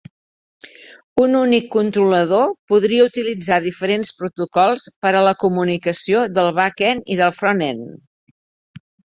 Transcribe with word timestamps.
Un 1.23 1.35
únic 1.39 1.67
controlador 1.75 2.47
"podria" 2.73 3.05
utilitzar 3.11 3.59
diferents 3.67 4.13
protocols 4.23 4.87
per 5.05 5.13
a 5.15 5.23
la 5.29 5.37
comunicació 5.47 6.25
del 6.39 6.53
back-end 6.63 7.15
i 7.17 7.23
del 7.25 7.37
front-end. 7.45 7.89